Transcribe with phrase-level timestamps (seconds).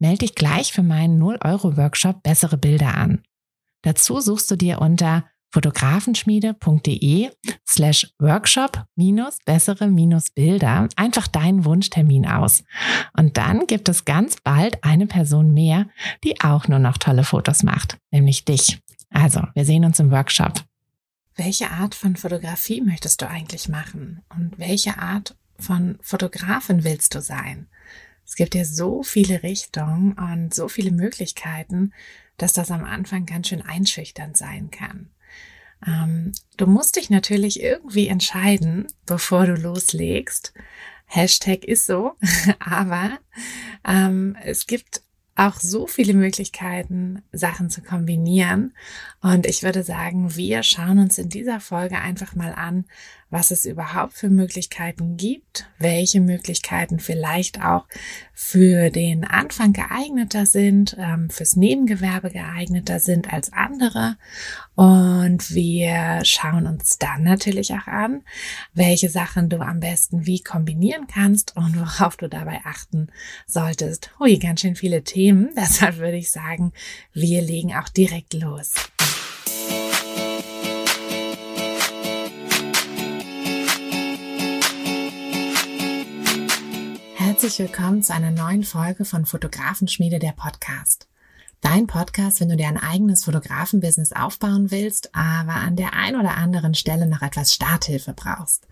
[0.00, 3.22] Melde dich gleich für meinen 0-Euro-Workshop Bessere Bilder an.
[3.82, 7.30] Dazu suchst du dir unter fotografenschmiede.de
[7.68, 12.64] slash workshop minus bessere minus Bilder einfach deinen Wunschtermin aus.
[13.16, 15.86] Und dann gibt es ganz bald eine Person mehr,
[16.24, 18.80] die auch nur noch tolle Fotos macht, nämlich dich.
[19.10, 20.64] Also, wir sehen uns im Workshop.
[21.34, 24.22] Welche Art von Fotografie möchtest du eigentlich machen?
[24.28, 27.68] Und welche Art von Fotografin willst du sein?
[28.30, 31.92] Es gibt ja so viele Richtungen und so viele Möglichkeiten,
[32.36, 35.10] dass das am Anfang ganz schön einschüchternd sein kann.
[35.84, 40.54] Ähm, du musst dich natürlich irgendwie entscheiden, bevor du loslegst.
[41.06, 42.12] Hashtag ist so,
[42.60, 43.18] aber
[43.84, 45.02] ähm, es gibt
[45.34, 48.74] auch so viele Möglichkeiten, Sachen zu kombinieren.
[49.22, 52.84] Und ich würde sagen, wir schauen uns in dieser Folge einfach mal an,
[53.30, 57.86] was es überhaupt für Möglichkeiten gibt, welche Möglichkeiten vielleicht auch
[58.34, 64.16] für den Anfang geeigneter sind, ähm, fürs Nebengewerbe geeigneter sind als andere.
[64.74, 68.22] Und wir schauen uns dann natürlich auch an,
[68.74, 73.08] welche Sachen du am besten wie kombinieren kannst und worauf du dabei achten
[73.46, 74.10] solltest.
[74.18, 75.50] Hui, ganz schön viele Themen.
[75.56, 76.72] Deshalb würde ich sagen,
[77.12, 78.72] wir legen auch direkt los.
[87.40, 91.08] Herzlich willkommen zu einer neuen Folge von Fotografenschmiede der Podcast.
[91.62, 96.36] Dein Podcast, wenn du dir ein eigenes Fotografenbusiness aufbauen willst, aber an der ein oder
[96.36, 98.68] anderen Stelle noch etwas Starthilfe brauchst.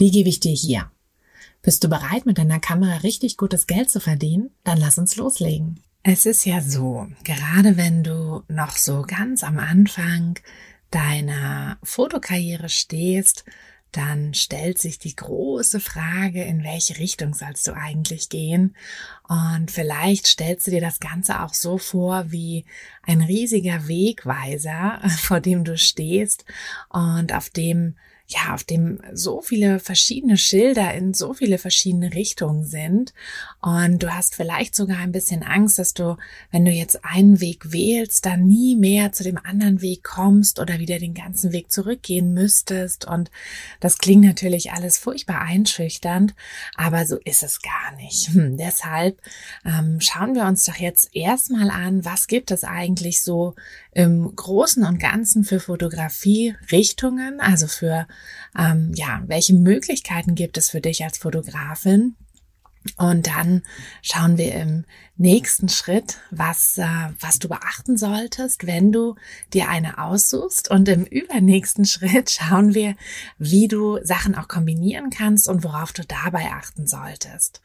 [0.00, 0.90] Die gebe ich dir hier.
[1.62, 4.50] Bist du bereit, mit deiner Kamera richtig gutes Geld zu verdienen?
[4.64, 5.78] Dann lass uns loslegen.
[6.02, 10.40] Es ist ja so, gerade wenn du noch so ganz am Anfang
[10.90, 13.44] deiner Fotokarriere stehst,
[13.92, 18.76] dann stellt sich die große Frage, in welche Richtung sollst du eigentlich gehen?
[19.28, 22.64] Und vielleicht stellst du dir das Ganze auch so vor wie
[23.02, 26.44] ein riesiger Wegweiser, vor dem du stehst
[26.90, 27.96] und auf dem
[28.30, 33.14] ja, auf dem so viele verschiedene Schilder in so viele verschiedene Richtungen sind.
[33.62, 36.18] Und du hast vielleicht sogar ein bisschen Angst, dass du,
[36.50, 40.78] wenn du jetzt einen Weg wählst, dann nie mehr zu dem anderen Weg kommst oder
[40.78, 43.06] wieder den ganzen Weg zurückgehen müsstest.
[43.06, 43.30] Und
[43.80, 46.34] das klingt natürlich alles furchtbar einschüchternd,
[46.76, 48.28] aber so ist es gar nicht.
[48.28, 49.22] Hm, deshalb
[49.64, 53.54] ähm, schauen wir uns doch jetzt erstmal an, was gibt es eigentlich so
[53.92, 58.06] im Großen und Ganzen für Fotografie Richtungen, also für
[58.58, 62.16] ähm, ja, welche Möglichkeiten gibt es für dich als Fotografin?
[62.96, 63.62] Und dann
[64.02, 64.84] schauen wir im
[65.18, 66.86] nächsten Schritt, was, äh,
[67.20, 69.16] was du beachten solltest, wenn du
[69.52, 70.70] dir eine aussuchst.
[70.70, 72.94] Und im übernächsten Schritt schauen wir,
[73.36, 77.60] wie du Sachen auch kombinieren kannst und worauf du dabei achten solltest.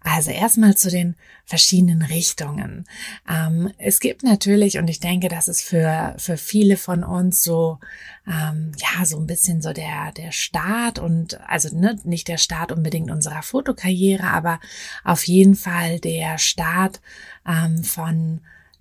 [0.00, 2.86] Also erstmal zu den verschiedenen Richtungen.
[3.28, 7.78] Ähm, es gibt natürlich, und ich denke, das ist für, für viele von uns so,
[8.26, 12.70] ähm, ja, so ein bisschen so der, der Start und, also ne, nicht der Start
[12.72, 14.60] unbedingt unserer Fotokarriere, aber
[15.04, 17.00] auf jeden Fall der Start Art
[17.46, 18.40] ähm, von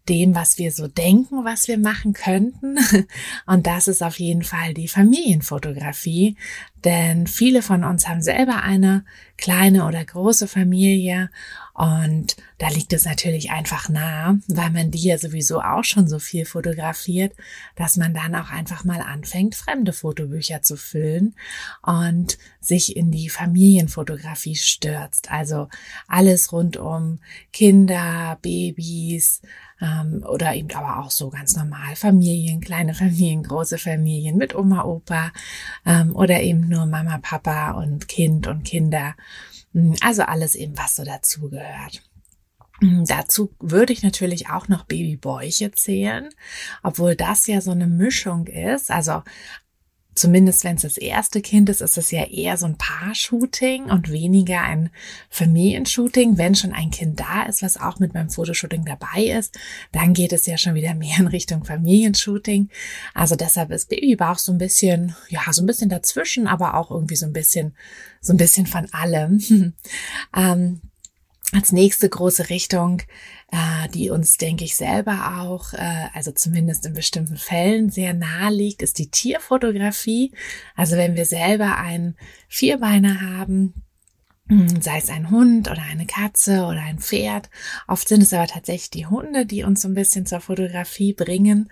[0.10, 2.78] dem, was wir so denken, was wir machen könnten.
[3.46, 6.38] Und das ist auf jeden Fall die Familienfotografie.
[6.84, 9.06] Denn viele von uns haben selber eine
[9.38, 11.30] kleine oder große Familie
[11.74, 16.20] und da liegt es natürlich einfach nah, weil man die ja sowieso auch schon so
[16.20, 17.34] viel fotografiert,
[17.76, 21.36] dass man dann auch einfach mal anfängt, fremde Fotobücher zu füllen
[21.81, 25.31] und sich in die Familienfotografie stürzt.
[25.31, 25.70] Also
[26.08, 27.20] alles rund um
[27.52, 29.42] Kinder, Babys,
[29.81, 34.84] ähm, oder eben aber auch so ganz normal Familien, kleine Familien, große Familien mit Oma,
[34.84, 35.31] Opa
[35.86, 39.16] ähm, oder eben nur Mama, Papa und Kind und Kinder.
[39.73, 42.01] Hm, also alles eben, was so dazugehört.
[42.81, 46.29] Hm, dazu würde ich natürlich auch noch Babybäuche zählen,
[46.81, 48.89] obwohl das ja so eine Mischung ist.
[48.89, 49.23] Also
[50.16, 54.12] zumindest wenn es das erste Kind ist, ist es ja eher so ein Paar-Shooting und
[54.12, 54.90] weniger ein
[55.30, 56.38] Familienshooting.
[56.38, 59.58] Wenn schon ein Kind da ist, was auch mit meinem Fotoshooting dabei ist,
[59.92, 62.69] dann geht es ja schon wieder mehr in Richtung Familienshooting.
[63.13, 67.16] Also deshalb ist Babybauch so ein bisschen, ja, so ein bisschen dazwischen, aber auch irgendwie
[67.16, 67.75] so ein bisschen,
[68.19, 69.40] so ein bisschen von allem.
[70.36, 70.81] ähm,
[71.54, 73.02] als nächste große Richtung
[73.51, 78.51] äh, die uns, denke ich, selber auch, äh, also zumindest in bestimmten Fällen sehr nahe
[78.51, 80.31] liegt, ist die Tierfotografie.
[80.75, 82.15] Also wenn wir selber einen
[82.48, 83.74] Vierbeiner haben,
[84.81, 87.50] sei es ein Hund oder eine Katze oder ein Pferd.
[87.88, 91.69] Oft sind es aber tatsächlich die Hunde, die uns so ein bisschen zur Fotografie bringen.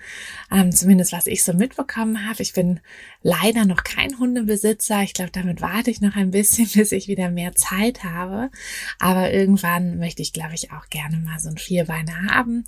[0.52, 2.42] Ähm, zumindest was ich so mitbekommen habe.
[2.42, 2.80] Ich bin
[3.22, 5.04] leider noch kein Hundebesitzer.
[5.04, 8.50] Ich glaube, damit warte ich noch ein bisschen, bis ich wieder mehr Zeit habe.
[8.98, 12.64] Aber irgendwann möchte ich, glaube ich, auch gerne mal so ein Vierbeiner haben.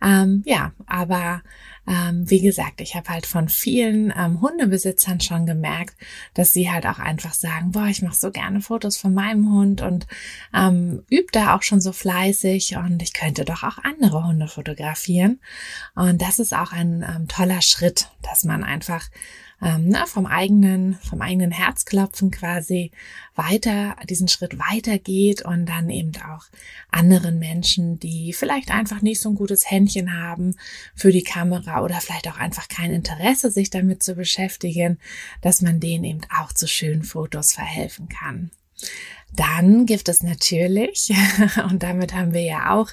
[0.00, 1.42] Ähm, ja, aber
[1.88, 5.96] ähm, wie gesagt, ich habe halt von vielen ähm, Hundebesitzern schon gemerkt,
[6.34, 9.80] dass sie halt auch einfach sagen, boah, ich mache so gerne Fotos von meinem Hund
[9.80, 10.06] und
[10.54, 15.40] ähm, übe da auch schon so fleißig und ich könnte doch auch andere Hunde fotografieren.
[15.94, 19.08] Und das ist auch ein ähm, toller Schritt, dass man einfach
[19.60, 22.92] ähm, na, vom eigenen, vom eigenen Herzklopfen quasi
[23.34, 26.44] weiter, diesen Schritt weitergeht und dann eben auch
[26.90, 30.56] anderen Menschen, die vielleicht einfach nicht so ein gutes Händchen haben
[30.94, 34.98] für die Kamera oder vielleicht auch einfach kein Interesse, sich damit zu beschäftigen,
[35.42, 38.50] dass man denen eben auch zu schönen Fotos verhelfen kann.
[39.34, 41.12] Dann gibt es natürlich,
[41.70, 42.90] und damit haben wir ja auch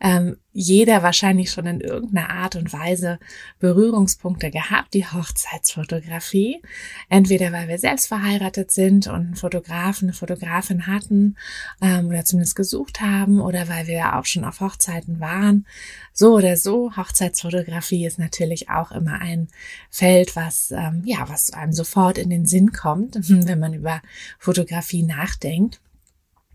[0.00, 3.18] ähm, jeder wahrscheinlich schon in irgendeiner Art und Weise
[3.58, 6.62] Berührungspunkte gehabt, die Hochzeitsfotografie.
[7.08, 11.36] Entweder weil wir selbst verheiratet sind und einen Fotografen, eine Fotografin hatten
[11.82, 15.66] ähm, oder zumindest gesucht haben oder weil wir auch schon auf Hochzeiten waren.
[16.12, 19.48] So oder so, Hochzeitsfotografie ist natürlich auch immer ein
[19.90, 24.00] Feld, was, ähm, ja, was einem sofort in den Sinn kommt, wenn man über
[24.38, 25.80] Fotografie nachdenkt.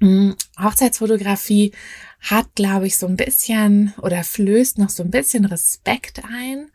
[0.01, 1.73] Hm, Hochzeitsfotografie
[2.19, 6.69] hat, glaube ich, so ein bisschen oder flößt noch so ein bisschen Respekt ein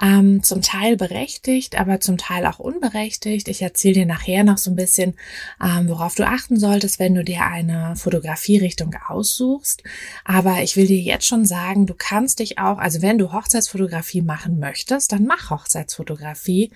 [0.00, 3.48] ähm, zum Teil berechtigt, aber zum Teil auch unberechtigt.
[3.48, 5.14] Ich erzähle dir nachher noch so ein bisschen,
[5.62, 9.82] ähm, worauf du achten solltest, wenn du dir eine Fotografierichtung aussuchst.
[10.24, 14.22] Aber ich will dir jetzt schon sagen, du kannst dich auch, also wenn du Hochzeitsfotografie
[14.22, 16.70] machen möchtest, dann mach Hochzeitsfotografie,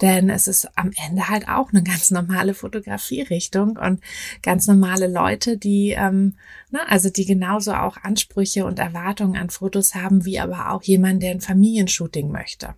[0.00, 4.00] denn es ist am Ende halt auch eine ganz normale Fotografierichtung und
[4.42, 6.34] ganz normale Leute, die, ähm,
[6.74, 11.22] na, also die genauso auch Ansprüche und Erwartungen an Fotos haben, wie aber auch jemand,
[11.22, 12.74] der ein Familienshooting möchte.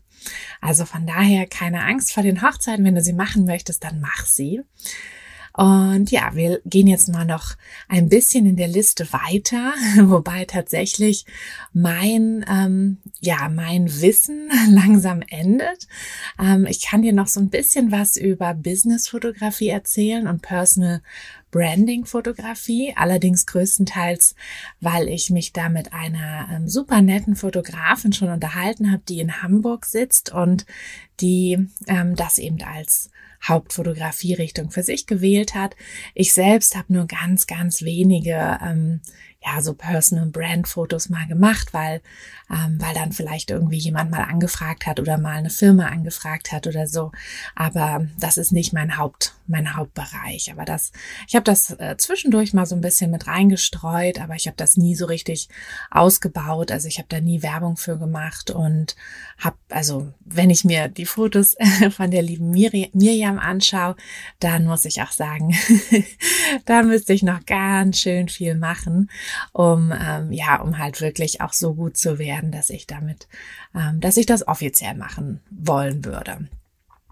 [0.61, 2.85] Also von daher keine Angst vor den Hochzeiten.
[2.85, 4.61] Wenn du sie machen möchtest, dann mach sie.
[5.57, 7.55] Und ja, wir gehen jetzt mal noch
[7.89, 9.73] ein bisschen in der Liste weiter,
[10.03, 11.25] wobei tatsächlich
[11.73, 15.89] mein, ähm, ja, mein Wissen langsam endet.
[16.39, 21.01] Ähm, ich kann dir noch so ein bisschen was über Business-Fotografie erzählen und Personal
[21.53, 24.35] Branding-Fotografie, allerdings größtenteils,
[24.81, 29.43] weil ich mich da mit einer ähm, super netten Fotografin schon unterhalten habe, die in
[29.43, 30.67] Hamburg sitzt und
[31.21, 33.09] die ähm, das eben als
[33.49, 35.77] Hauptfotografierichtung für sich gewählt hat.
[36.15, 39.01] Ich selbst habe nur ganz, ganz wenige ähm,
[39.47, 42.01] ja, so Personal Brand Fotos mal gemacht, weil,
[42.51, 46.67] ähm, weil dann vielleicht irgendwie jemand mal angefragt hat oder mal eine Firma angefragt hat
[46.67, 47.13] oder so.
[47.55, 50.51] Aber das ist nicht mein Haupt, mein Hauptbereich.
[50.51, 50.91] Aber das,
[51.29, 54.77] ich habe das äh, zwischendurch mal so ein bisschen mit reingestreut, aber ich habe das
[54.77, 55.49] nie so richtig
[55.91, 56.73] ausgebaut.
[56.73, 58.97] Also ich habe da nie Werbung für gemacht und
[59.39, 61.57] habe, also wenn ich mir die Fotos
[61.91, 63.95] von der lieben Miri Miriam anschaue,
[64.41, 65.55] dann muss ich auch sagen,
[66.65, 69.09] da müsste ich noch ganz schön viel machen
[69.53, 73.29] um ähm, ja, um halt wirklich auch so gut zu werden, dass ich damit,
[73.75, 76.49] ähm, dass ich das offiziell machen wollen würde.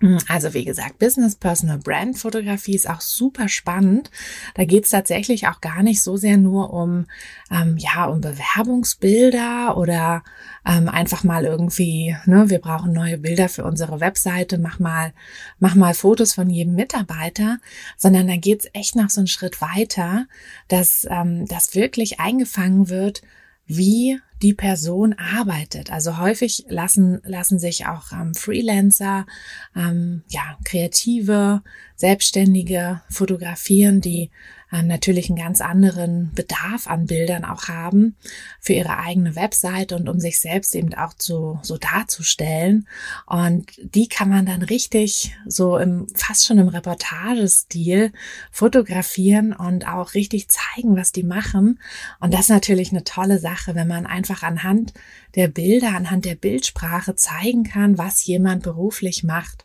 [0.05, 4.11] Hm, also wie gesagt, Business Personal Brand Fotografie ist auch super spannend.
[4.55, 7.07] Da geht es tatsächlich auch gar nicht so sehr nur um
[7.51, 10.23] ähm, ja um Bewerbungsbilder oder
[10.67, 15.15] ähm, einfach mal irgendwie, ne, wir brauchen neue Bilder für unsere Webseite, mach mal
[15.59, 17.57] mach mal Fotos von jedem Mitarbeiter,
[17.97, 20.27] sondern da geht es echt noch so einen Schritt weiter,
[20.69, 23.23] dass ähm, das wirklich eingefangen wird,
[23.67, 25.91] wie die Person arbeitet.
[25.91, 29.27] Also häufig lassen, lassen sich auch ähm, Freelancer,
[29.75, 31.63] ähm, ja, Kreative,
[31.97, 34.31] Selbstständige fotografieren, die
[34.71, 38.17] natürlich einen ganz anderen Bedarf an Bildern auch haben
[38.61, 42.89] für ihre eigene Webseite und um sich selbst eben auch zu, so darzustellen.
[43.27, 48.13] Und die kann man dann richtig so im, fast schon im Reportagestil
[48.51, 51.81] fotografieren und auch richtig zeigen, was die machen.
[52.21, 54.93] Und das ist natürlich eine tolle Sache, wenn man einfach anhand
[55.35, 59.65] der Bilder, anhand der Bildsprache zeigen kann, was jemand beruflich macht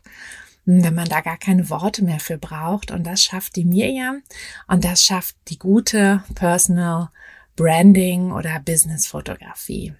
[0.84, 2.90] wenn man da gar keine Worte mehr für braucht.
[2.90, 4.22] Und das schafft die Miriam
[4.68, 7.10] und das schafft die gute Personal
[7.56, 9.94] Branding oder Business Fotografie.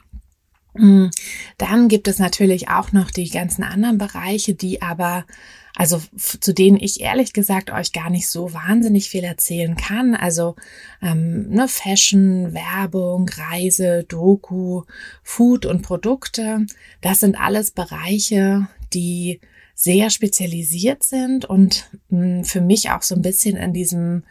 [0.75, 1.09] Mm,
[1.59, 5.25] dann gibt es natürlich auch noch die ganzen anderen Bereiche, die aber
[5.77, 10.15] also zu denen ich ehrlich gesagt euch gar nicht so wahnsinnig viel erzählen kann.
[10.15, 10.57] Also
[11.01, 14.83] ähm, ne, Fashion, Werbung, Reise, Doku,
[15.23, 16.67] Food und Produkte,
[17.01, 19.41] das sind alles Bereiche, die
[19.81, 24.25] sehr spezialisiert sind und mh, für mich auch so ein bisschen in diesem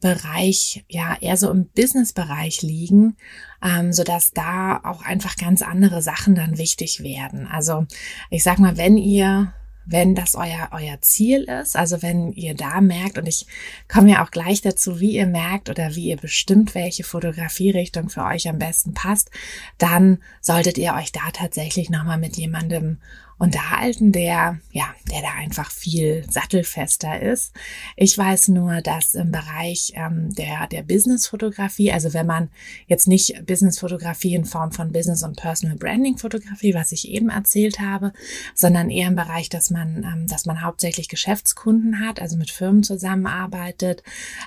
[0.00, 3.16] Bereich, ja, eher so im Business-Bereich liegen,
[3.62, 7.46] ähm, so dass da auch einfach ganz andere Sachen dann wichtig werden.
[7.46, 7.86] Also
[8.30, 9.52] ich sag mal, wenn ihr
[9.88, 13.46] wenn das euer, euer Ziel ist, also wenn ihr da merkt, und ich
[13.86, 18.24] komme ja auch gleich dazu, wie ihr merkt oder wie ihr bestimmt, welche Fotografierichtung für
[18.24, 19.30] euch am besten passt,
[19.78, 22.98] dann solltet ihr euch da tatsächlich nochmal mit jemandem
[23.38, 27.52] unterhalten, der, ja, der da einfach viel sattelfester ist.
[27.94, 32.50] Ich weiß nur, dass im Bereich ähm, der, der Business-Fotografie, also wenn man
[32.86, 38.12] jetzt nicht Business-Fotografie in Form von Business- und Personal Branding-Fotografie, was ich eben erzählt habe,
[38.54, 42.82] sondern eher im Bereich, dass man, ähm, dass man hauptsächlich Geschäftskunden hat, also mit Firmen
[42.82, 44.02] zusammenarbeitet.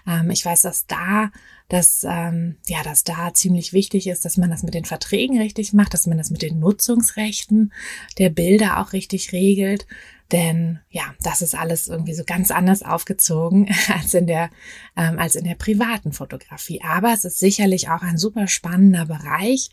[0.07, 1.29] Ähm, ich weiß, dass da
[1.69, 5.71] dass ähm, ja, dass da ziemlich wichtig ist, dass man das mit den Verträgen richtig
[5.73, 7.71] macht, dass man das mit den Nutzungsrechten
[8.17, 9.85] der Bilder auch richtig regelt.
[10.31, 14.49] Denn ja, das ist alles irgendwie so ganz anders aufgezogen als in der
[14.97, 16.81] ähm, als in der privaten Fotografie.
[16.83, 19.69] Aber es ist sicherlich auch ein super spannender Bereich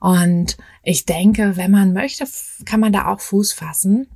[0.00, 2.24] und ich denke, wenn man möchte,
[2.64, 4.08] kann man da auch Fuß fassen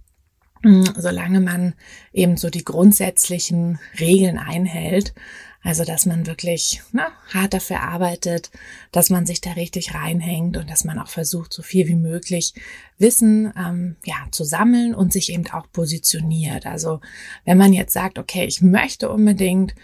[0.62, 1.74] solange man
[2.12, 5.14] eben so die grundsätzlichen Regeln einhält.
[5.62, 8.50] Also, dass man wirklich na, hart dafür arbeitet,
[8.92, 12.54] dass man sich da richtig reinhängt und dass man auch versucht, so viel wie möglich
[12.96, 16.66] Wissen ähm, ja, zu sammeln und sich eben auch positioniert.
[16.66, 17.00] Also,
[17.44, 19.74] wenn man jetzt sagt, okay, ich möchte unbedingt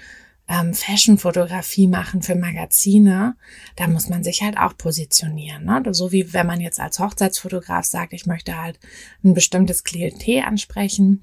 [0.48, 3.36] ähm, Fashion-Fotografie machen für Magazine,
[3.74, 5.64] da muss man sich halt auch positionieren.
[5.64, 5.82] Ne?
[5.92, 8.78] So wie wenn man jetzt als Hochzeitsfotograf sagt, ich möchte halt
[9.24, 11.22] ein bestimmtes Klientel ansprechen,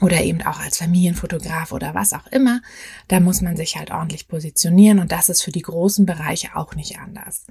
[0.00, 2.62] oder eben auch als Familienfotograf oder was auch immer,
[3.08, 6.74] da muss man sich halt ordentlich positionieren und das ist für die großen Bereiche auch
[6.74, 7.46] nicht anders.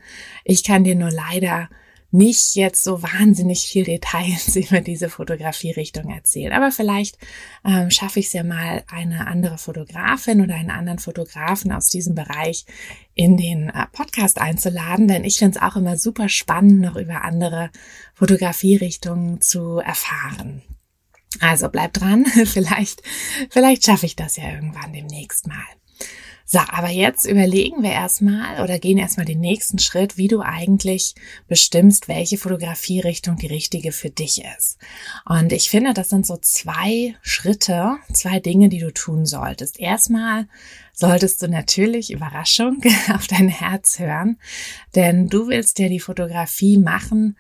[0.45, 1.69] Ich kann dir nur leider
[2.11, 6.53] nicht jetzt so wahnsinnig viel Details über diese Fotografierichtung erzählen.
[6.53, 7.17] Aber vielleicht
[7.63, 12.15] ähm, schaffe ich es ja mal, eine andere Fotografin oder einen anderen Fotografen aus diesem
[12.15, 12.65] Bereich
[13.13, 17.23] in den äh, Podcast einzuladen, denn ich finde es auch immer super spannend, noch über
[17.23, 17.69] andere
[18.15, 20.63] Fotografierichtungen zu erfahren.
[21.39, 23.01] Also bleib dran, vielleicht,
[23.49, 25.65] vielleicht schaffe ich das ja irgendwann demnächst mal.
[26.51, 31.13] So, aber jetzt überlegen wir erstmal oder gehen erstmal den nächsten Schritt, wie du eigentlich
[31.47, 34.79] bestimmst, welche Fotografierichtung die richtige für dich ist.
[35.25, 39.79] Und ich finde, das sind so zwei Schritte, zwei Dinge, die du tun solltest.
[39.79, 40.47] Erstmal
[40.91, 42.81] solltest du natürlich Überraschung
[43.13, 44.39] auf dein Herz hören,
[44.95, 47.37] denn du willst ja die Fotografie machen,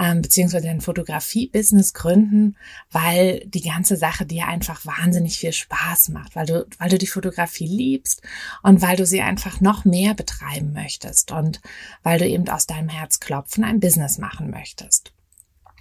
[0.00, 2.56] ähm, beziehungsweise ein Fotografie-Business gründen,
[2.90, 7.06] weil die ganze Sache dir einfach wahnsinnig viel Spaß macht, weil du, weil du die
[7.06, 8.22] Fotografie liebst
[8.62, 11.60] und weil du sie einfach noch mehr betreiben möchtest und
[12.02, 15.12] weil du eben aus deinem Herzklopfen ein Business machen möchtest.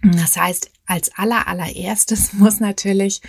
[0.03, 3.21] Das heißt, als aller allererstes muss natürlich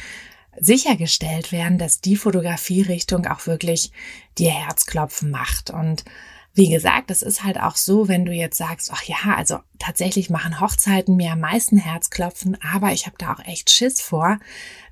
[0.58, 3.92] sichergestellt werden, dass die Fotografierichtung auch wirklich
[4.38, 6.04] dir Herzklopfen macht und
[6.52, 10.30] wie gesagt, es ist halt auch so, wenn du jetzt sagst, ach ja, also tatsächlich
[10.30, 14.38] machen Hochzeiten mir am meisten Herzklopfen, aber ich habe da auch echt Schiss vor.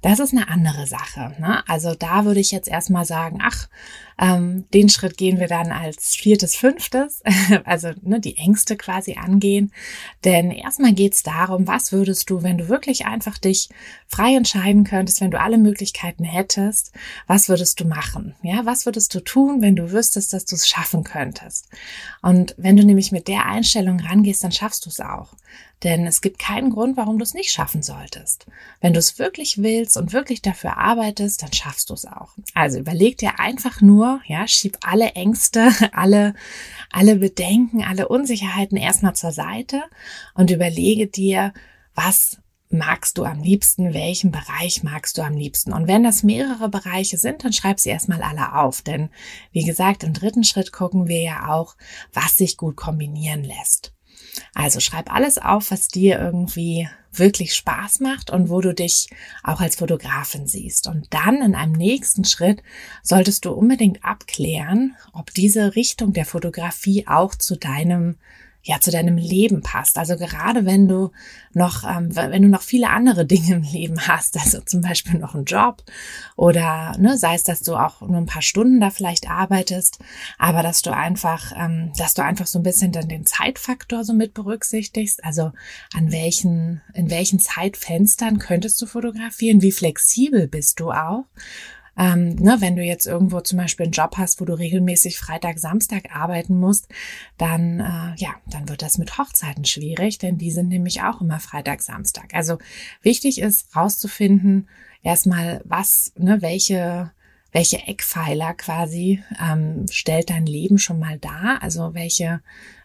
[0.03, 1.37] Das ist eine andere Sache.
[1.39, 1.63] Ne?
[1.69, 3.69] Also da würde ich jetzt erstmal sagen, ach,
[4.21, 7.23] ähm, den Schritt gehen wir dann als viertes, fünftes,
[7.65, 9.73] also ne, die Ängste quasi angehen.
[10.25, 13.69] Denn erstmal geht's darum, was würdest du, wenn du wirklich einfach dich
[14.07, 16.93] frei entscheiden könntest, wenn du alle Möglichkeiten hättest,
[17.27, 18.35] was würdest du machen?
[18.43, 21.69] Ja, was würdest du tun, wenn du wüsstest, dass du es schaffen könntest?
[22.23, 25.35] Und wenn du nämlich mit der Einstellung rangehst, dann schaffst du es auch.
[25.85, 28.47] Denn es gibt keinen Grund, warum du es nicht schaffen solltest.
[28.81, 32.35] Wenn du es wirklich willst und wirklich dafür arbeitest, dann schaffst du es auch.
[32.55, 36.35] Also überleg dir einfach nur, ja, schieb alle Ängste, alle,
[36.91, 39.83] alle Bedenken, alle Unsicherheiten erstmal zur Seite
[40.35, 41.53] und überlege dir,
[41.95, 42.39] was
[42.71, 45.73] magst du am liebsten, welchen Bereich magst du am liebsten.
[45.73, 48.83] Und wenn das mehrere Bereiche sind, dann schreib sie erstmal alle auf.
[48.83, 49.11] Denn
[49.53, 51.77] wie gesagt, im dritten Schritt gucken wir ja auch,
[52.13, 53.93] was sich gut kombinieren lässt.
[54.55, 59.09] Also schreib alles auf, was dir irgendwie wirklich Spaß macht und wo du dich
[59.43, 60.87] auch als Fotografin siehst.
[60.87, 62.63] Und dann in einem nächsten Schritt
[63.03, 68.17] solltest du unbedingt abklären, ob diese Richtung der Fotografie auch zu deinem
[68.63, 69.99] ja zu deinem Leben passt.
[69.99, 71.11] Also gerade wenn du
[71.53, 75.35] noch, ähm, wenn du noch viele andere Dinge im Leben hast, also zum Beispiel noch
[75.35, 75.83] einen Job
[76.37, 79.99] oder ne, sei es, dass du auch nur ein paar Stunden da vielleicht arbeitest,
[80.39, 84.13] aber dass du einfach, ähm, dass du einfach so ein bisschen dann den Zeitfaktor so
[84.13, 85.25] mit berücksichtigst.
[85.25, 85.53] Also
[85.95, 89.63] an welchen, in welchen Zeitfenstern könntest du fotografieren?
[89.63, 91.25] Wie flexibel bist du auch?
[91.99, 95.59] Ähm, ne, wenn du jetzt irgendwo zum Beispiel einen Job hast, wo du regelmäßig Freitag,
[95.59, 96.89] Samstag arbeiten musst,
[97.37, 101.41] dann äh, ja, dann wird das mit Hochzeiten schwierig, denn die sind nämlich auch immer
[101.41, 102.35] Freitag, Samstag.
[102.35, 102.59] Also
[103.03, 104.69] wichtig ist rauszufinden,
[105.03, 107.11] erstmal was, ne, welche
[107.51, 111.63] welche Eckpfeiler quasi ähm, stellt dein Leben schon mal dar?
[111.63, 112.43] Also welche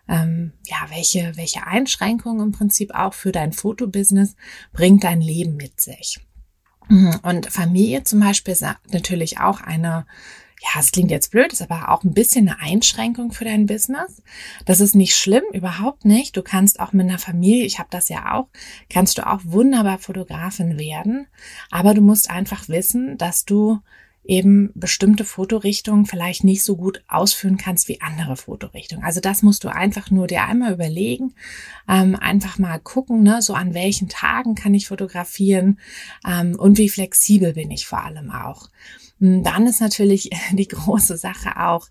[0.08, 4.36] ähm, ja, welche, welche Einschränkungen im Prinzip auch für dein Fotobusiness
[4.74, 6.20] bringt dein Leben mit sich?
[6.94, 7.20] Mhm.
[7.24, 10.06] Und Familie zum Beispiel ist natürlich auch eine,
[10.62, 14.22] ja, es klingt jetzt blöd, ist aber auch ein bisschen eine Einschränkung für dein Business.
[14.66, 16.38] Das ist nicht schlimm, überhaupt nicht.
[16.38, 18.48] Du kannst auch mit einer Familie, ich habe das ja auch,
[18.92, 21.26] kannst du auch wunderbar Fotografin werden.
[21.72, 23.80] Aber du musst einfach wissen, dass du
[24.24, 29.04] eben bestimmte Fotorichtungen vielleicht nicht so gut ausführen kannst wie andere Fotorichtungen.
[29.04, 31.34] Also das musst du einfach nur dir einmal überlegen,
[31.90, 35.80] ähm, einfach mal gucken, ne, so an welchen Tagen kann ich fotografieren
[36.28, 38.70] ähm, und wie flexibel bin ich vor allem auch.
[39.20, 41.90] Hm, dann ist natürlich die große Sache auch,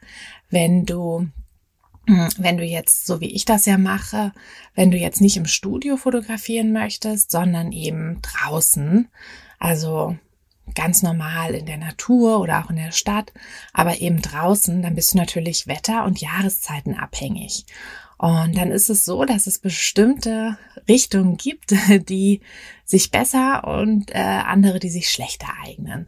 [0.49, 1.29] wenn du
[2.09, 4.33] hm, wenn du jetzt, so wie ich das ja mache,
[4.75, 9.09] wenn du jetzt nicht im Studio fotografieren möchtest, sondern eben draußen,
[9.61, 10.17] also
[10.75, 13.33] ganz normal in der Natur oder auch in der Stadt,
[13.73, 17.67] aber eben draußen, dann bist du natürlich Wetter- und Jahreszeiten abhängig.
[18.23, 20.57] Und dann ist es so, dass es bestimmte
[20.89, 21.75] Richtungen gibt,
[22.09, 22.41] die
[22.85, 26.07] sich besser und äh, andere, die sich schlechter eignen.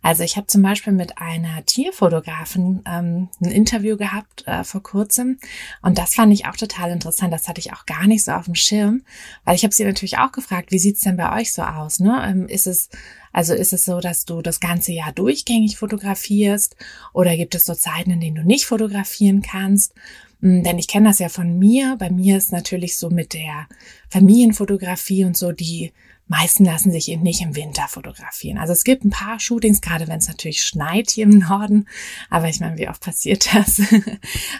[0.00, 5.40] Also ich habe zum Beispiel mit einer Tierfotografin ähm, ein Interview gehabt äh, vor kurzem
[5.82, 7.32] und das fand ich auch total interessant.
[7.32, 9.02] Das hatte ich auch gar nicht so auf dem Schirm,
[9.44, 11.98] weil ich habe sie natürlich auch gefragt, wie sieht's denn bei euch so aus?
[11.98, 12.22] Ne?
[12.28, 12.90] Ähm, ist es
[13.36, 16.74] also ist es so, dass du das ganze Jahr durchgängig fotografierst
[17.12, 19.92] oder gibt es so Zeiten, in denen du nicht fotografieren kannst?
[20.40, 21.96] Hm, denn ich kenne das ja von mir.
[21.98, 23.68] Bei mir ist natürlich so mit der
[24.08, 25.92] Familienfotografie und so, die
[26.26, 28.56] meisten lassen sich eben nicht im Winter fotografieren.
[28.56, 31.88] Also es gibt ein paar Shootings, gerade wenn es natürlich schneit hier im Norden.
[32.30, 33.82] Aber ich meine, wie oft passiert das?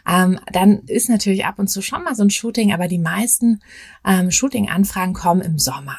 [0.06, 3.61] ähm, dann ist natürlich ab und zu schon mal so ein Shooting, aber die meisten
[4.06, 5.97] ähm, Shooting-Anfragen kommen im Sommer.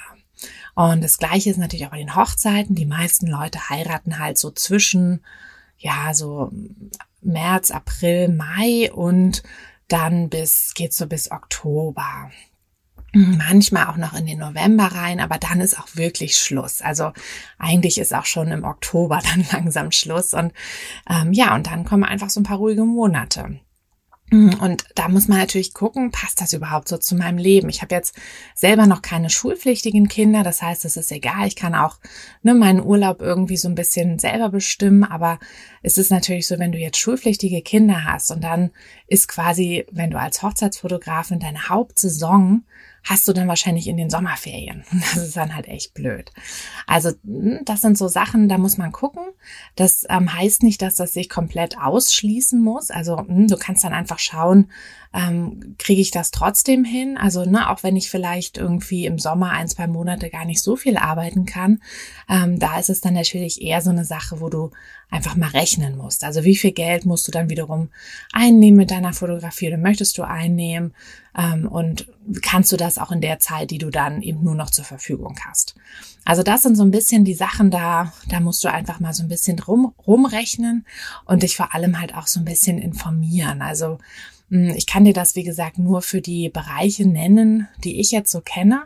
[0.78, 2.76] Und das Gleiche ist natürlich auch bei den Hochzeiten.
[2.76, 5.22] Die meisten Leute heiraten halt so zwischen,
[5.80, 6.52] ja, so
[7.20, 9.42] März, April, Mai und
[9.88, 12.30] dann bis, geht so bis Oktober.
[13.12, 16.82] Manchmal auch noch in den November rein, aber dann ist auch wirklich Schluss.
[16.82, 17.12] Also
[17.58, 20.54] eigentlich ist auch schon im Oktober dann langsam Schluss und
[21.10, 23.60] ähm, ja, und dann kommen einfach so ein paar ruhige Monate.
[24.30, 27.70] Und da muss man natürlich gucken, passt das überhaupt so zu meinem Leben?
[27.70, 28.14] Ich habe jetzt
[28.56, 31.98] selber noch keine schulpflichtigen Kinder, das heißt, es ist egal, ich kann auch
[32.42, 35.40] ne, meinen Urlaub irgendwie so ein bisschen selber bestimmen, aber
[35.82, 38.72] es ist natürlich so, wenn du jetzt schulpflichtige Kinder hast und dann
[39.08, 42.66] ist quasi, wenn du als Hochzeitsfotografin deine Hauptsaison
[43.10, 44.84] hast du dann wahrscheinlich in den Sommerferien.
[45.18, 46.32] Das ist dann halt echt blöd.
[46.86, 49.24] Also hm, das sind so Sachen, da muss man gucken.
[49.76, 52.92] Das ähm, heißt nicht, dass das sich komplett ausschließen muss.
[52.92, 54.70] Also mh, hm, du kannst dann einfach schauen,
[55.14, 57.18] ähm, kriege ich das trotzdem hin?
[57.18, 60.76] Also ne, auch wenn ich vielleicht irgendwie im Sommer ein, zwei Monate gar nicht so
[60.76, 61.82] viel arbeiten kann,
[62.30, 64.72] ähm, da ist es dann natürlich eher so eine Sache, wo du
[65.10, 66.24] einfach mal rechnen musst.
[66.24, 67.90] Also wie viel Geld musst du dann wiederum
[68.34, 70.94] einnehmen mit deiner Fotografie oder möchtest du einnehmen?
[71.38, 72.08] Ähm, und
[72.42, 75.38] kannst du das auch in der Zeit, die du dann eben nur noch zur Verfügung
[75.48, 75.76] hast?
[76.26, 79.24] Also das sind so ein bisschen die Sachen da, da musst du einfach mal so
[79.24, 80.86] ein bisschen rum, rumrechnen
[81.26, 83.62] und dich vor allem halt auch so ein bisschen informieren.
[83.62, 84.00] Also
[84.50, 88.32] hm, ich kann dir das, wie gesagt, nur für die Bereiche nennen, die ich jetzt
[88.32, 88.84] so kenne.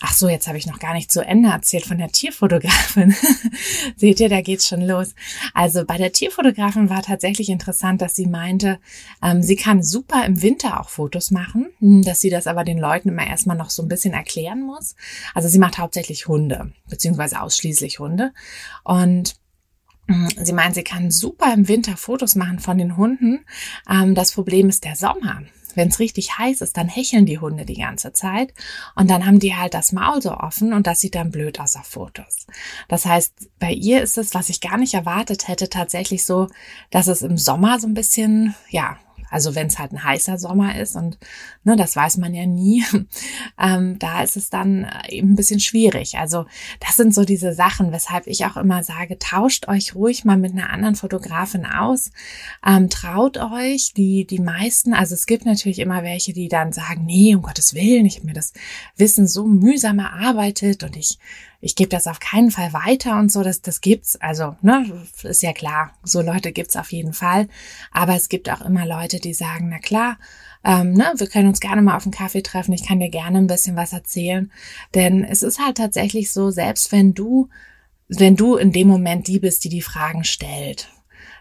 [0.00, 3.14] Ach so, jetzt habe ich noch gar nicht zu Ende erzählt von der Tierfotografin.
[3.96, 5.14] Seht ihr, da geht's schon los.
[5.54, 8.78] Also bei der Tierfotografin war tatsächlich interessant, dass sie meinte,
[9.22, 12.78] ähm, sie kann super im Winter auch Fotos machen, hm, dass sie das aber den
[12.78, 14.94] Leuten immer erstmal noch so ein bisschen erklären muss.
[15.34, 18.32] Also sie macht hauptsächlich Hunde, beziehungsweise ausschließlich Hunde.
[18.84, 19.36] Und
[20.06, 23.44] Mm, sie meint, sie kann super im Winter Fotos machen von den Hunden.
[23.90, 25.42] Ähm, das Problem ist der Sommer.
[25.76, 28.52] Wenn es richtig heiß ist, dann hecheln die Hunde die ganze Zeit
[28.96, 31.76] und dann haben die halt das Maul so offen und das sieht dann blöd aus
[31.76, 32.46] auf Fotos.
[32.88, 36.48] Das heißt, bei ihr ist es, was ich gar nicht erwartet hätte, tatsächlich so,
[36.90, 38.98] dass es im Sommer so ein bisschen, ja,
[39.30, 41.18] Also wenn es halt ein heißer Sommer ist und
[41.64, 42.84] ne, das weiß man ja nie,
[43.60, 46.18] ähm, da ist es dann eben ein bisschen schwierig.
[46.18, 46.46] Also
[46.80, 50.52] das sind so diese Sachen, weshalb ich auch immer sage, tauscht euch ruhig mal mit
[50.52, 52.10] einer anderen Fotografin aus,
[52.64, 53.92] ähm, traut euch.
[53.96, 57.74] Die die meisten, also es gibt natürlich immer welche, die dann sagen, nee, um Gottes
[57.74, 58.52] Willen, ich habe mir das
[58.96, 61.18] Wissen so mühsam erarbeitet und ich
[61.60, 64.16] ich gebe das auf keinen Fall weiter und so, das, das gibt's.
[64.16, 67.48] Also, ne, ist ja klar, so Leute gibt's auf jeden Fall.
[67.90, 70.18] Aber es gibt auch immer Leute, die sagen, na klar,
[70.64, 73.38] ähm, ne, wir können uns gerne mal auf einen Kaffee treffen, ich kann dir gerne
[73.38, 74.50] ein bisschen was erzählen.
[74.94, 77.48] Denn es ist halt tatsächlich so, selbst wenn du,
[78.08, 80.90] wenn du in dem Moment die bist, die die Fragen stellt,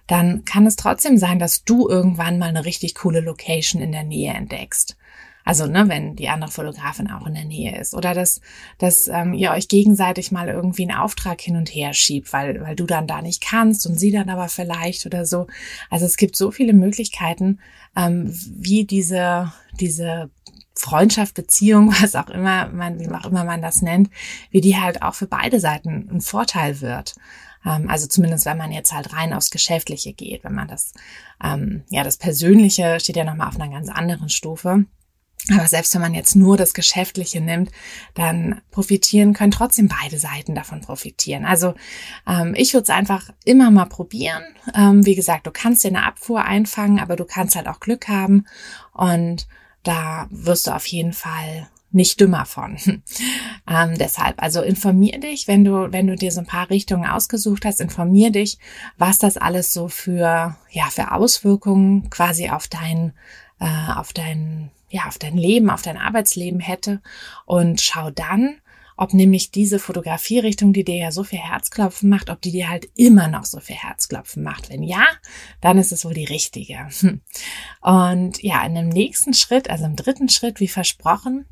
[0.08, 4.04] dann kann es trotzdem sein, dass du irgendwann mal eine richtig coole Location in der
[4.04, 4.98] Nähe entdeckst.
[5.46, 7.94] Also, ne, wenn die andere Fotografin auch in der Nähe ist.
[7.94, 8.42] Oder dass,
[8.80, 12.76] dass ähm, ihr euch gegenseitig mal irgendwie einen Auftrag hin und her schiebt, weil, weil
[12.76, 15.46] du dann da nicht kannst und sie dann aber vielleicht oder so.
[15.92, 17.60] Also es gibt so viele Möglichkeiten,
[17.96, 20.32] ähm, wie diese, diese
[20.74, 24.10] Freundschaft, Beziehung, was auch immer man, wie auch immer man das nennt,
[24.50, 27.14] wie die halt auch für beide Seiten ein Vorteil wird.
[27.64, 30.94] Ähm, also zumindest, wenn man jetzt halt rein aufs Geschäftliche geht, wenn man das,
[31.44, 34.86] ähm, ja, das Persönliche steht ja nochmal auf einer ganz anderen Stufe.
[35.52, 37.72] Aber selbst wenn man jetzt nur das Geschäftliche nimmt,
[38.16, 41.46] dann profitieren können trotzdem beide Seiten davon profitieren.
[41.46, 41.76] Also
[42.28, 44.44] ähm, ich würde es einfach immer mal probieren.
[44.74, 48.08] Ähm, wie gesagt, du kannst dir eine Abfuhr einfangen, aber du kannst halt auch Glück
[48.08, 48.46] haben
[48.94, 49.48] und
[49.84, 52.78] da wirst du auf jeden Fall nicht dümmer von.
[53.68, 57.66] ähm, deshalb, also informier dich, wenn du, wenn du dir so ein paar Richtungen ausgesucht
[57.66, 58.60] hast, informier dich,
[58.98, 63.14] was das alles so für, ja, für Auswirkungen quasi auf dein,
[63.60, 67.02] äh, auf dein ja, auf dein Leben, auf dein Arbeitsleben hätte
[67.46, 68.62] und schau dann,
[68.98, 72.88] ob nämlich diese Fotografierichtung, die dir ja so viel Herzklopfen macht, ob die dir halt
[72.96, 74.70] immer noch so viel Herzklopfen macht.
[74.70, 75.06] Wenn ja,
[75.60, 76.88] dann ist es wohl die richtige.
[77.82, 81.46] Und ja, in dem nächsten Schritt, also im dritten Schritt, wie versprochen,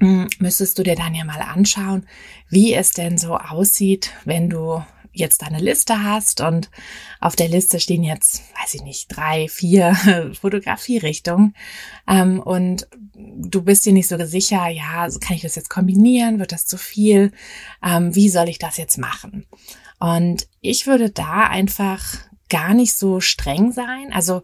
[0.00, 2.06] hm, müsstest du dir dann ja mal anschauen,
[2.50, 4.84] wie es denn so aussieht, wenn du
[5.18, 6.70] jetzt deine Liste hast und
[7.20, 9.94] auf der Liste stehen jetzt, weiß ich nicht, drei, vier
[10.40, 11.54] Fotografierichtungen
[12.08, 16.52] ähm, und du bist dir nicht so sicher, ja, kann ich das jetzt kombinieren, wird
[16.52, 17.32] das zu viel,
[17.84, 19.46] ähm, wie soll ich das jetzt machen?
[19.98, 22.04] Und ich würde da einfach
[22.48, 24.12] gar nicht so streng sein.
[24.12, 24.42] Also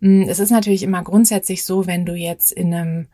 [0.00, 3.08] hm, es ist natürlich immer grundsätzlich so, wenn du jetzt in einem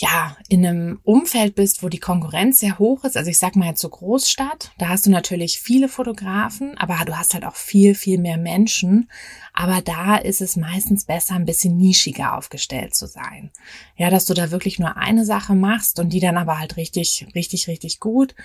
[0.00, 3.70] ja, in einem Umfeld bist, wo die Konkurrenz sehr hoch ist, also ich sag mal
[3.70, 7.96] jetzt so Großstadt, da hast du natürlich viele Fotografen, aber du hast halt auch viel,
[7.96, 9.10] viel mehr Menschen.
[9.52, 13.50] Aber da ist es meistens besser, ein bisschen nischiger aufgestellt zu sein.
[13.96, 17.26] Ja, dass du da wirklich nur eine Sache machst und die dann aber halt richtig,
[17.34, 18.36] richtig, richtig gut.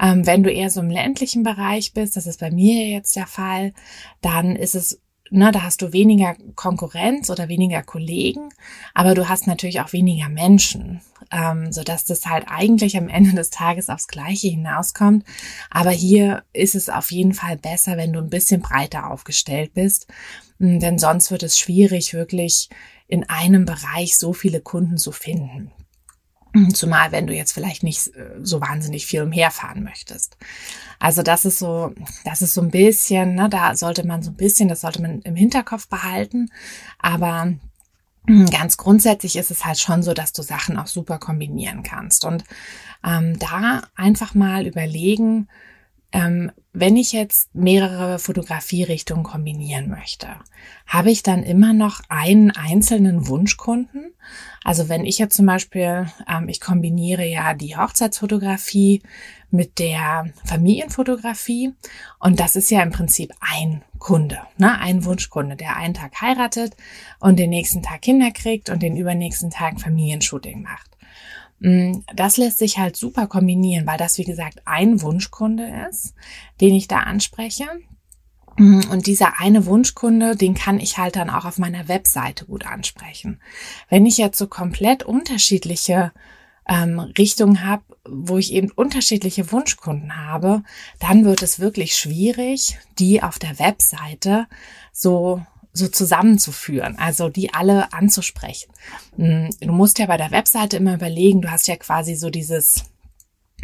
[0.00, 3.26] Ähm, wenn du eher so im ländlichen Bereich bist, das ist bei mir jetzt der
[3.26, 3.72] Fall,
[4.20, 8.50] dann ist es ne, da hast du weniger Konkurrenz oder weniger Kollegen,
[8.94, 13.32] aber du hast natürlich auch weniger Menschen, ähm, so dass das halt eigentlich am Ende
[13.32, 15.24] des Tages aufs Gleiche hinauskommt.
[15.70, 20.06] Aber hier ist es auf jeden Fall besser, wenn du ein bisschen breiter aufgestellt bist,
[20.58, 22.68] hm, denn sonst wird es schwierig, wirklich
[23.08, 25.70] in einem Bereich so viele Kunden zu finden.
[26.72, 30.36] Zumal, wenn du jetzt vielleicht nicht äh, so wahnsinnig viel umherfahren möchtest.
[30.98, 34.36] Also das ist so, das ist so ein bisschen, ne, da sollte man so ein
[34.36, 36.50] bisschen, das sollte man im Hinterkopf behalten.
[36.98, 37.52] Aber
[38.26, 42.24] hm, ganz grundsätzlich ist es halt schon so, dass du Sachen auch super kombinieren kannst.
[42.24, 42.44] Und
[43.04, 45.48] ähm, da einfach mal überlegen,
[46.12, 50.28] ähm, wenn ich jetzt mehrere Fotografierichtungen kombinieren möchte,
[50.86, 54.12] habe ich dann immer noch einen einzelnen Wunschkunden?
[54.64, 59.02] Also wenn ich jetzt zum Beispiel, ähm, ich kombiniere ja die Hochzeitsfotografie
[59.50, 61.74] mit der Familienfotografie
[62.18, 64.78] und das ist ja im Prinzip ein Kunde, ne?
[64.80, 66.76] ein Wunschkunde, der einen Tag heiratet
[67.18, 70.90] und den nächsten Tag Kinder kriegt und den übernächsten Tag Familienshooting macht.
[71.60, 76.14] Mm, das lässt sich halt super kombinieren, weil das, wie gesagt, ein Wunschkunde ist,
[76.60, 77.66] den ich da anspreche.
[78.56, 82.66] Mm, und dieser eine Wunschkunde, den kann ich halt dann auch auf meiner Webseite gut
[82.66, 83.40] ansprechen.
[83.88, 86.12] Wenn ich jetzt so komplett unterschiedliche
[86.66, 90.62] ähm, Richtungen habe, wo ich eben unterschiedliche Wunschkunden habe,
[90.98, 94.46] dann wird es wirklich schwierig, die auf der Webseite
[94.92, 98.72] so so zusammenzuführen, also die alle anzusprechen.
[99.16, 102.84] Hm, du musst ja bei der Webseite immer überlegen, du hast ja quasi so dieses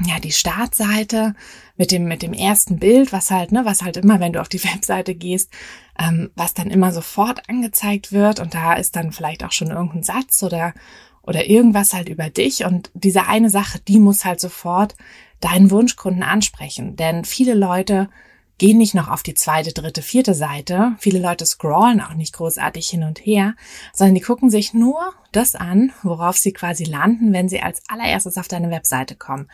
[0.05, 1.35] ja, die Startseite
[1.77, 4.49] mit dem, mit dem ersten Bild, was halt, ne, was halt immer, wenn du auf
[4.49, 5.51] die Webseite gehst,
[5.99, 10.03] ähm, was dann immer sofort angezeigt wird und da ist dann vielleicht auch schon irgendein
[10.03, 10.75] Satz oder,
[11.23, 14.95] oder irgendwas halt über dich und diese eine Sache, die muss halt sofort
[15.41, 18.09] deinen Wunschkunden ansprechen, denn viele Leute
[18.59, 20.97] gehen nicht noch auf die zweite, dritte, vierte Seite.
[20.99, 23.55] Viele Leute scrollen auch nicht großartig hin und her,
[23.93, 28.39] sondern die gucken sich nur das an, worauf sie quasi landen, wenn sie als allererstes
[28.39, 29.49] auf deine Webseite kommen.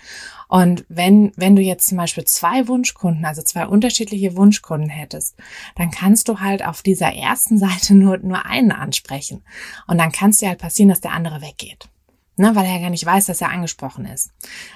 [0.49, 5.37] Und wenn, wenn du jetzt zum Beispiel zwei Wunschkunden, also zwei unterschiedliche Wunschkunden hättest,
[5.75, 9.43] dann kannst du halt auf dieser ersten Seite nur, nur einen ansprechen.
[9.87, 11.89] Und dann kann es dir halt passieren, dass der andere weggeht.
[12.37, 14.31] Ne, weil er ja gar nicht weiß, dass er angesprochen ist.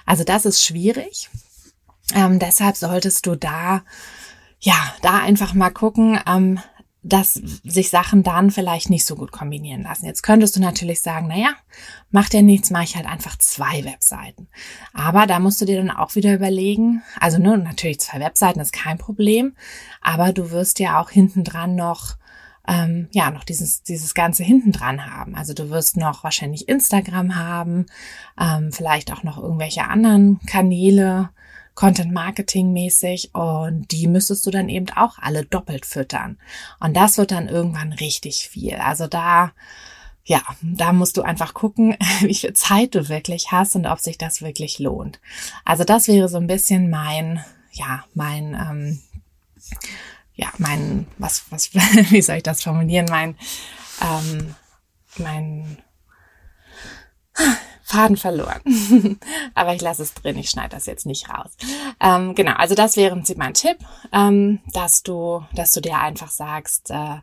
[0.05, 1.31] Also das ist schwierig.
[2.15, 3.83] Ähm, deshalb solltest du da,
[4.61, 6.61] ja, da einfach mal gucken, ähm,
[7.07, 10.07] dass sich Sachen dann vielleicht nicht so gut kombinieren lassen.
[10.07, 11.51] Jetzt könntest du natürlich sagen, naja,
[12.11, 14.49] macht ja nichts, mache ich halt einfach zwei Webseiten.
[14.93, 18.73] Aber da musst du dir dann auch wieder überlegen, also nur natürlich zwei Webseiten ist
[18.73, 19.55] kein Problem,
[20.01, 22.17] aber du wirst ja auch hinten dran noch
[22.69, 25.37] ähm, ja noch dieses dieses ganze hinten dran haben.
[25.37, 27.87] Also du wirst noch wahrscheinlich Instagram haben,
[28.41, 31.31] ähm, vielleicht auch noch irgendwelche anderen Kanäle,
[31.77, 36.39] Content Marketing mäßig und die müsstest du dann eben auch alle doppelt füttern.
[36.81, 38.77] Und das wird dann irgendwann richtig viel.
[38.77, 39.53] Also da,
[40.25, 44.17] ja, da musst du einfach gucken, wie viel Zeit du wirklich hast und ob sich
[44.17, 45.21] das wirklich lohnt.
[45.67, 49.01] Also das wäre so ein bisschen mein, ja, mein, ähm,
[50.35, 53.07] ja, mein, was, was, wie soll ich das formulieren?
[53.11, 53.37] Mein,
[54.03, 54.55] ähm,
[55.19, 55.77] mein
[57.87, 58.61] Faden verloren.
[59.55, 61.57] Aber ich lasse es drin, ich schneide das jetzt nicht raus.
[62.01, 63.79] Ähm, genau, also das wäre mein Tipp,
[64.13, 67.19] ähm, dass du, dass du dir einfach sagst, äh,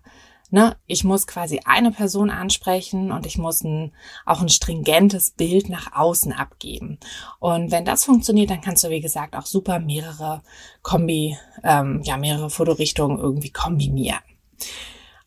[0.51, 3.91] ne, ich muss quasi eine Person ansprechen und ich muss ein,
[4.25, 6.97] auch ein stringentes Bild nach außen abgeben.
[7.39, 10.43] Und wenn das funktioniert, dann kannst du, wie gesagt, auch super mehrere
[10.81, 14.21] Kombi, ähm, ja, mehrere Fotorichtungen irgendwie kombinieren.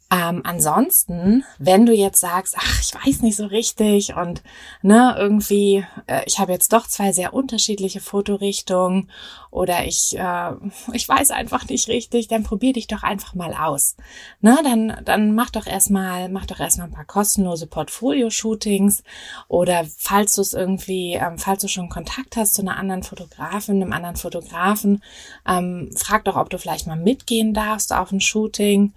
[0.09, 4.45] Ähm, ansonsten, wenn du jetzt sagst, ach, ich weiß nicht so richtig und
[4.81, 9.11] ne, irgendwie, äh, ich habe jetzt doch zwei sehr unterschiedliche Fotorichtungen
[9.51, 10.53] oder ich, äh,
[10.93, 13.97] ich weiß einfach nicht richtig, dann probier dich doch einfach mal aus.
[14.41, 19.03] Ne, dann, dann mach doch erstmal, mach doch erstmal ein paar kostenlose Portfolio-Shootings
[19.49, 23.83] oder falls du es irgendwie, ähm, falls du schon Kontakt hast zu einer anderen Fotografin,
[23.83, 25.03] einem anderen Fotografen,
[25.49, 28.93] ähm, frag doch, ob du vielleicht mal mitgehen darfst auf ein Shooting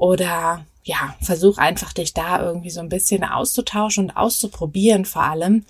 [0.00, 5.66] oder ja, versuch einfach dich da irgendwie so ein bisschen auszutauschen und auszuprobieren vor allem.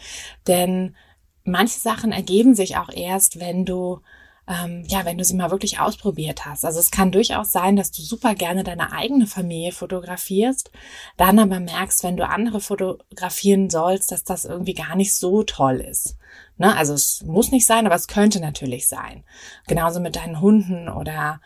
[0.46, 0.94] Denn
[1.42, 4.00] manche Sachen ergeben sich auch erst, wenn du
[4.46, 6.64] ähm, ja, wenn du sie mal wirklich ausprobiert hast.
[6.64, 10.70] Also es kann durchaus sein, dass du super gerne deine eigene Familie fotografierst,
[11.16, 15.76] dann aber merkst, wenn du andere fotografieren sollst, dass das irgendwie gar nicht so toll
[15.80, 16.16] ist.
[16.56, 16.76] Ne?
[16.76, 19.24] Also es muss nicht sein, aber es könnte natürlich sein.
[19.66, 21.40] Genauso mit deinen Hunden oder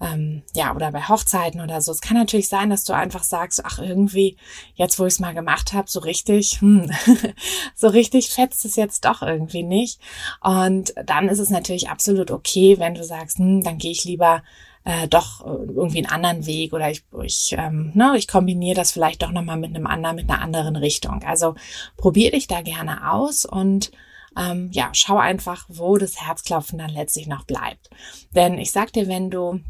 [0.00, 1.92] ähm, ja, oder bei Hochzeiten oder so.
[1.92, 4.36] Es kann natürlich sein, dass du einfach sagst, ach irgendwie,
[4.74, 6.90] jetzt wo ich es mal gemacht habe, so richtig, hm,
[7.74, 10.00] so richtig fetzt es jetzt doch irgendwie nicht.
[10.40, 14.42] Und dann ist es natürlich absolut okay, wenn du sagst, hm, dann gehe ich lieber
[14.84, 18.92] äh, doch äh, irgendwie einen anderen Weg oder ich, ich, ähm, ne, ich kombiniere das
[18.92, 21.22] vielleicht doch nochmal mit einem anderen, mit einer anderen Richtung.
[21.24, 21.54] Also
[21.98, 23.90] probier dich da gerne aus und
[24.38, 27.90] ähm, ja, schau einfach, wo das Herzklopfen dann letztlich noch bleibt.
[28.34, 29.60] Denn ich sag dir, wenn du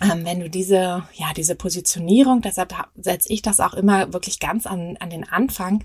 [0.00, 4.96] wenn du diese, ja, diese Positionierung, deshalb setze ich das auch immer wirklich ganz an,
[5.00, 5.84] an den Anfang,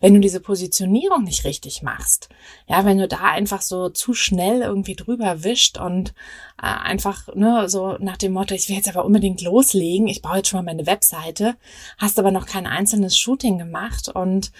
[0.00, 2.28] wenn du diese Positionierung nicht richtig machst,
[2.66, 6.14] ja, wenn du da einfach so zu schnell irgendwie drüber wischt und
[6.60, 10.38] äh, einfach, ne, so nach dem Motto, ich will jetzt aber unbedingt loslegen, ich baue
[10.38, 11.56] jetzt schon mal meine Webseite,
[11.98, 14.52] hast aber noch kein einzelnes Shooting gemacht und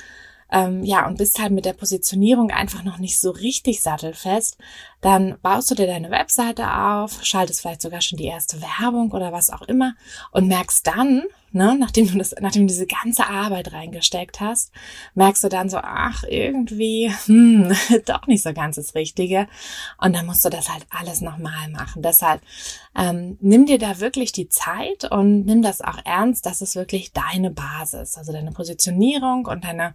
[0.53, 4.59] ähm, ja, und bist halt mit der Positionierung einfach noch nicht so richtig sattelfest,
[5.01, 9.33] dann baust du dir deine Webseite auf, schaltest vielleicht sogar schon die erste Werbung oder
[9.33, 9.95] was auch immer
[10.31, 14.73] und merkst dann, ne, nachdem du das, nachdem du diese ganze Arbeit reingesteckt hast,
[15.15, 17.73] merkst du dann so, ach, irgendwie, hm,
[18.07, 19.49] doch nicht so ganz das Richtige.
[19.99, 22.03] Und dann musst du das halt alles nochmal machen.
[22.03, 22.43] Deshalb
[22.97, 27.13] ähm, nimm dir da wirklich die Zeit und nimm das auch ernst, das ist wirklich
[27.13, 28.17] deine Basis.
[28.17, 29.95] Also deine Positionierung und deine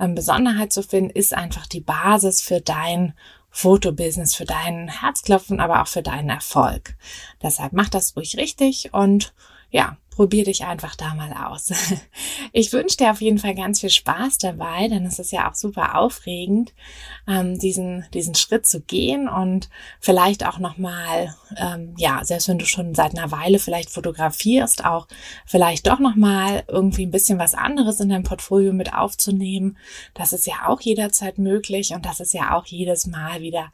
[0.00, 3.14] ähm, Besonderheit zu finden, ist einfach die Basis für dein
[3.56, 6.94] Fotobusiness, für deinen Herzklopfen, aber auch für deinen Erfolg.
[7.42, 9.32] Deshalb mach das ruhig richtig und
[9.70, 11.72] ja, probier dich einfach da mal aus.
[12.52, 15.54] Ich wünsche dir auf jeden Fall ganz viel Spaß dabei, denn es ist ja auch
[15.54, 16.72] super aufregend,
[17.28, 19.68] ähm, diesen, diesen Schritt zu gehen und
[20.00, 25.06] vielleicht auch nochmal, ähm, ja, selbst wenn du schon seit einer Weile vielleicht fotografierst, auch
[25.44, 29.76] vielleicht doch nochmal irgendwie ein bisschen was anderes in dein Portfolio mit aufzunehmen.
[30.14, 33.70] Das ist ja auch jederzeit möglich und das ist ja auch jedes Mal wieder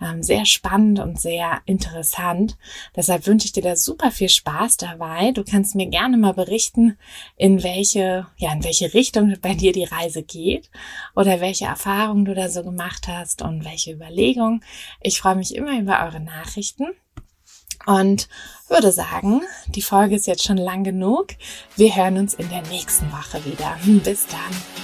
[0.00, 2.56] ähm, sehr spannend und sehr interessant.
[2.96, 5.30] Deshalb wünsche ich dir da super viel Spaß dabei.
[5.32, 6.98] Du kannst mir gerne mal berichten,
[7.36, 10.70] in welche, ja, in welche Richtung bei dir die Reise geht
[11.14, 14.62] oder welche Erfahrungen du da so gemacht hast und welche Überlegungen.
[15.00, 16.86] Ich freue mich immer über eure Nachrichten.
[17.86, 18.28] Und
[18.68, 21.28] würde sagen, die Folge ist jetzt schon lang genug.
[21.76, 23.76] Wir hören uns in der nächsten Woche wieder.
[24.02, 24.83] Bis dann.